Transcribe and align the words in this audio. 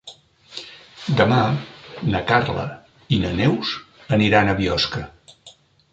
Demà 1.19 1.41
na 2.15 2.21
Carla 2.31 2.65
i 3.19 3.23
na 3.27 3.35
Neus 3.43 3.77
aniran 4.19 4.51
a 4.55 4.61
Biosca. 4.63 5.05